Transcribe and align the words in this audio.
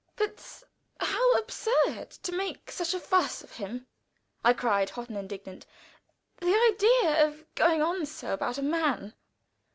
_""But 0.15 0.63
how 1.07 1.33
absurd 1.33 2.09
to 2.09 2.31
make 2.31 2.71
such 2.71 2.95
a 2.95 2.99
fuss 2.99 3.43
of 3.43 3.51
him!" 3.57 3.85
I 4.43 4.51
cried, 4.51 4.89
hot 4.89 5.09
and 5.09 5.17
indignant. 5.19 5.67
"The 6.37 6.55
idea 6.73 7.27
of 7.27 7.45
going 7.53 7.83
on 7.83 8.07
so 8.07 8.33
about 8.33 8.57
a 8.57 8.63
man!" 8.63 9.13